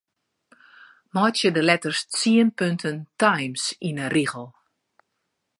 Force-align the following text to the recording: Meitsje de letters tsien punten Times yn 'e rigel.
Meitsje 1.15 1.49
de 1.55 1.61
letters 1.67 2.01
tsien 2.13 2.49
punten 2.59 2.97
Times 3.21 3.63
yn 3.87 3.97
'e 4.03 4.07
rigel. 4.15 4.47